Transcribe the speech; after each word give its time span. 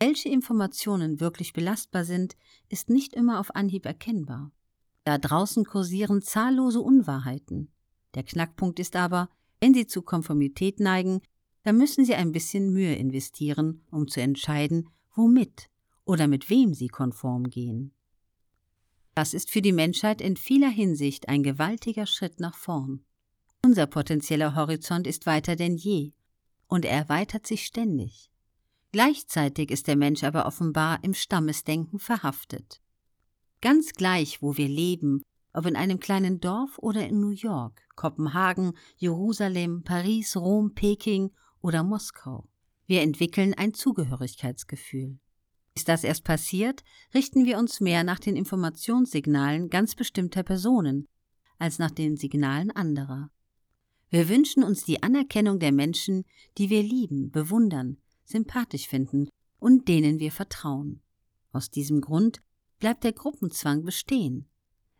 Welche 0.00 0.28
Informationen 0.28 1.18
wirklich 1.18 1.52
belastbar 1.52 2.04
sind, 2.04 2.36
ist 2.68 2.88
nicht 2.88 3.14
immer 3.14 3.40
auf 3.40 3.54
Anhieb 3.56 3.84
erkennbar. 3.84 4.52
Da 5.04 5.18
draußen 5.18 5.64
kursieren 5.64 6.22
zahllose 6.22 6.80
Unwahrheiten. 6.80 7.72
Der 8.14 8.22
Knackpunkt 8.22 8.78
ist 8.78 8.94
aber, 8.94 9.28
wenn 9.60 9.74
Sie 9.74 9.86
zu 9.86 10.02
Konformität 10.02 10.78
neigen, 10.78 11.20
dann 11.64 11.76
müssen 11.76 12.04
Sie 12.04 12.14
ein 12.14 12.30
bisschen 12.30 12.72
Mühe 12.72 12.94
investieren, 12.94 13.84
um 13.90 14.06
zu 14.06 14.20
entscheiden, 14.20 14.88
womit 15.14 15.68
oder 16.04 16.28
mit 16.28 16.48
wem 16.48 16.74
Sie 16.74 16.88
konform 16.88 17.50
gehen. 17.50 17.92
Das 19.14 19.34
ist 19.34 19.50
für 19.50 19.62
die 19.62 19.72
Menschheit 19.72 20.20
in 20.20 20.36
vieler 20.36 20.70
Hinsicht 20.70 21.28
ein 21.28 21.42
gewaltiger 21.42 22.06
Schritt 22.06 22.38
nach 22.38 22.56
vorn. 22.56 23.04
Unser 23.64 23.86
potenzieller 23.86 24.54
Horizont 24.54 25.08
ist 25.08 25.26
weiter 25.26 25.56
denn 25.56 25.76
je, 25.76 26.12
und 26.68 26.84
er 26.84 26.92
erweitert 26.92 27.46
sich 27.46 27.64
ständig. 27.64 28.30
Gleichzeitig 28.92 29.70
ist 29.70 29.86
der 29.86 29.96
Mensch 29.96 30.24
aber 30.24 30.46
offenbar 30.46 31.02
im 31.02 31.12
Stammesdenken 31.12 31.98
verhaftet. 31.98 32.80
Ganz 33.60 33.92
gleich, 33.92 34.40
wo 34.40 34.56
wir 34.56 34.68
leben, 34.68 35.22
ob 35.52 35.66
in 35.66 35.76
einem 35.76 36.00
kleinen 36.00 36.40
Dorf 36.40 36.78
oder 36.78 37.06
in 37.06 37.20
New 37.20 37.30
York, 37.30 37.82
Kopenhagen, 37.96 38.72
Jerusalem, 38.96 39.82
Paris, 39.82 40.36
Rom, 40.36 40.74
Peking 40.74 41.32
oder 41.60 41.82
Moskau. 41.82 42.48
Wir 42.86 43.02
entwickeln 43.02 43.54
ein 43.54 43.74
Zugehörigkeitsgefühl. 43.74 45.18
Ist 45.74 45.88
das 45.88 46.04
erst 46.04 46.24
passiert, 46.24 46.82
richten 47.14 47.44
wir 47.44 47.58
uns 47.58 47.80
mehr 47.80 48.04
nach 48.04 48.18
den 48.18 48.36
Informationssignalen 48.36 49.68
ganz 49.68 49.94
bestimmter 49.94 50.42
Personen 50.42 51.06
als 51.58 51.78
nach 51.78 51.90
den 51.90 52.16
Signalen 52.16 52.70
anderer. 52.70 53.30
Wir 54.10 54.28
wünschen 54.28 54.64
uns 54.64 54.84
die 54.84 55.02
Anerkennung 55.02 55.58
der 55.58 55.72
Menschen, 55.72 56.24
die 56.56 56.70
wir 56.70 56.82
lieben, 56.82 57.30
bewundern, 57.30 57.98
sympathisch 58.28 58.86
finden 58.86 59.28
und 59.58 59.88
denen 59.88 60.20
wir 60.20 60.30
vertrauen. 60.30 61.02
Aus 61.52 61.70
diesem 61.70 62.00
Grund 62.00 62.40
bleibt 62.78 63.04
der 63.04 63.12
Gruppenzwang 63.12 63.84
bestehen. 63.84 64.48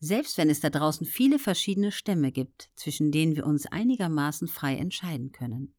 Selbst 0.00 0.38
wenn 0.38 0.48
es 0.48 0.60
da 0.60 0.70
draußen 0.70 1.06
viele 1.06 1.38
verschiedene 1.38 1.92
Stämme 1.92 2.32
gibt, 2.32 2.70
zwischen 2.74 3.12
denen 3.12 3.36
wir 3.36 3.46
uns 3.46 3.66
einigermaßen 3.66 4.48
frei 4.48 4.76
entscheiden 4.76 5.30
können. 5.30 5.74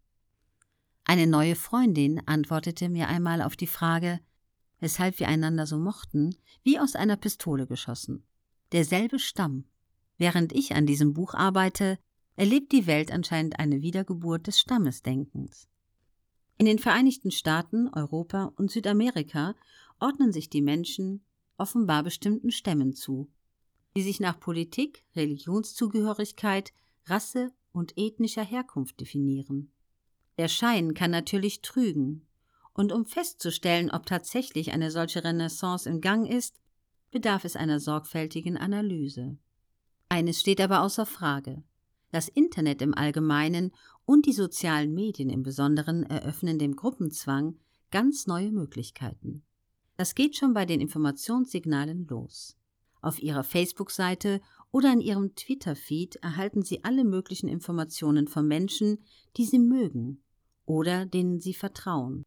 Eine 1.04 1.26
neue 1.26 1.56
Freundin 1.56 2.22
antwortete 2.28 2.88
mir 2.88 3.08
einmal 3.08 3.42
auf 3.42 3.56
die 3.56 3.68
Frage, 3.68 4.20
weshalb 4.80 5.20
wir 5.20 5.28
einander 5.28 5.66
so 5.66 5.80
mochten, 5.80 6.36
wie 6.64 6.80
aus 6.80 6.96
einer 6.96 7.18
Pistole 7.18 7.66
geschossen. 7.66 8.24
Derselbe 8.72 9.18
Stamm. 9.18 9.66
Während 10.18 10.54
ich 10.54 10.76
an 10.76 10.86
diesem 10.86 11.14
Buch 11.14 11.34
arbeite, 11.34 11.98
erlebt 12.36 12.72
die 12.72 12.86
Welt 12.86 13.12
anscheinend 13.12 13.60
eine 13.60 13.82
Wiedergeburt 13.82 14.46
des 14.46 14.60
Stammesdenkens. 14.60 15.68
In 16.62 16.68
den 16.68 16.78
Vereinigten 16.78 17.32
Staaten, 17.32 17.90
Europa 17.92 18.54
und 18.56 18.70
Südamerika 18.70 19.56
ordnen 20.00 20.32
sich 20.32 20.48
die 20.48 20.62
Menschen 20.62 21.26
offenbar 21.58 22.04
bestimmten 22.04 22.52
Stämmen 22.52 22.94
zu, 22.94 23.32
die 23.98 24.04
sich 24.04 24.20
nach 24.20 24.40
Politik, 24.40 25.04
Religionszugehörigkeit, 25.16 26.72
Rasse 27.08 27.52
und 27.72 27.98
ethnischer 27.98 28.44
Herkunft 28.44 29.00
definieren. 29.00 29.72
Der 30.38 30.50
Schein 30.50 30.94
kann 30.94 31.10
natürlich 31.10 31.64
trügen, 31.64 32.28
und 32.74 32.92
um 32.92 33.08
festzustellen, 33.08 33.90
ob 33.90 34.06
tatsächlich 34.06 34.72
eine 34.72 34.92
solche 34.92 35.24
Renaissance 35.24 35.90
im 35.90 36.00
Gang 36.00 36.30
ist, 36.30 36.62
bedarf 37.10 37.44
es 37.44 37.56
einer 37.56 37.80
sorgfältigen 37.80 38.56
Analyse. 38.56 39.36
Eines 40.10 40.40
steht 40.40 40.62
aber 40.62 40.84
außer 40.84 41.08
Frage. 41.08 41.64
Das 42.12 42.28
Internet 42.28 42.84
im 42.84 42.94
Allgemeinen 42.94 43.72
und 44.12 44.26
die 44.26 44.34
sozialen 44.34 44.94
Medien 44.94 45.30
im 45.30 45.42
Besonderen 45.42 46.04
eröffnen 46.04 46.60
dem 46.60 46.76
Gruppenzwang 46.76 47.56
ganz 47.92 48.28
neue 48.28 48.52
Möglichkeiten. 48.52 49.42
Das 49.96 50.16
geht 50.16 50.36
schon 50.36 50.54
bei 50.54 50.66
den 50.66 50.82
Informationssignalen 50.82 52.08
los. 52.10 52.58
Auf 53.02 53.24
Ihrer 53.24 53.46
Facebook-Seite 53.46 54.42
oder 54.70 54.92
in 54.92 55.00
Ihrem 55.00 55.34
Twitter-Feed 55.36 56.18
erhalten 56.18 56.62
Sie 56.62 56.84
alle 56.84 57.06
möglichen 57.06 57.48
Informationen 57.48 58.28
von 58.28 58.46
Menschen, 58.46 58.98
die 59.38 59.46
Sie 59.46 59.60
mögen 59.60 60.22
oder 60.66 61.06
denen 61.06 61.40
Sie 61.40 61.54
vertrauen. 61.54 62.26